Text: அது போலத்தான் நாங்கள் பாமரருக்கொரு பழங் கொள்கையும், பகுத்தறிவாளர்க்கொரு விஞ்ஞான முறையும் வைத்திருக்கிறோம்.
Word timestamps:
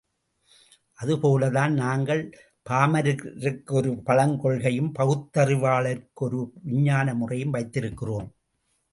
அது 0.93 1.19
போலத்தான் 1.19 1.73
நாங்கள் 1.73 2.21
பாமரருக்கொரு 2.69 3.91
பழங் 4.05 4.33
கொள்கையும், 4.37 4.89
பகுத்தறிவாளர்க்கொரு 4.99 6.39
விஞ்ஞான 6.63 7.13
முறையும் 7.13 7.53
வைத்திருக்கிறோம். 7.53 8.27